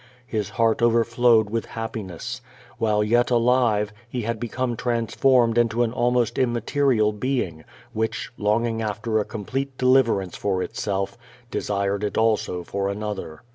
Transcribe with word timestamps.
His 0.25 0.49
heart 0.57 0.81
over 0.81 1.03
flowed 1.03 1.51
witli 1.51 1.65
happiness. 1.67 2.41
While 2.79 3.03
yet 3.03 3.29
alive, 3.29 3.93
he 4.09 4.23
had 4.23 4.39
become 4.39 4.75
trans 4.75 5.13
formed 5.13 5.59
int\an 5.59 5.93
almost 5.93 6.39
immaterial 6.39 7.11
being, 7.13 7.63
wliich, 7.95 8.29
longing 8.35 8.81
after 8.81 9.19
a 9.19 9.25
complete 9.25 9.77
d^verance 9.77 10.35
for 10.35 10.63
itself, 10.63 11.19
desired 11.51 12.03
it 12.03 12.17
also 12.17 12.63
for 12.63 12.89
another. 12.89 13.43